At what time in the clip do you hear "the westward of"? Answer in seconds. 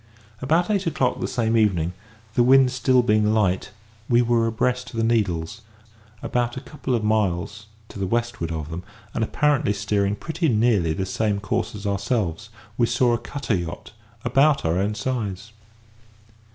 7.99-8.71